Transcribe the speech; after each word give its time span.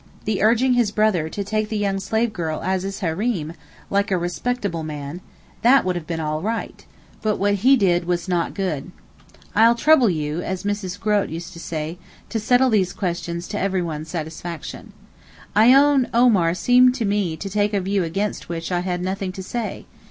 —the 0.25 0.41
urging 0.41 0.73
his 0.73 0.89
brother 0.89 1.29
to 1.29 1.43
take 1.43 1.69
the 1.69 1.77
young 1.77 1.99
slave 1.99 2.33
girl 2.33 2.63
'as 2.63 2.81
his 2.81 3.01
Hareem,' 3.01 3.53
like 3.91 4.09
a 4.09 4.17
respectable 4.17 4.81
man—that 4.81 5.85
would 5.85 5.95
have 5.95 6.07
been 6.07 6.19
all 6.19 6.41
right; 6.41 6.83
but 7.21 7.37
what 7.37 7.53
he 7.63 7.77
did 7.77 8.05
was 8.05 8.27
'not 8.27 8.55
good.' 8.55 8.89
I'll 9.53 9.75
trouble 9.75 10.09
you 10.09 10.41
(as 10.41 10.63
Mrs. 10.63 10.99
Grote 10.99 11.29
used 11.29 11.53
to 11.53 11.59
say) 11.59 11.99
to 12.29 12.39
settle 12.39 12.71
these 12.71 12.93
questions 12.93 13.47
to 13.49 13.59
everyone's 13.59 14.09
satisfaction. 14.09 14.93
I 15.55 15.71
own 15.71 16.07
Omar 16.15 16.55
seemed 16.55 16.95
to 16.95 17.05
me 17.05 17.37
to 17.37 17.47
take 17.47 17.75
a 17.75 17.79
view 17.79 18.03
against 18.03 18.49
which 18.49 18.71
I 18.71 18.79
had 18.79 19.03
nothing 19.03 19.31
to 19.33 19.43
say. 19.43 19.85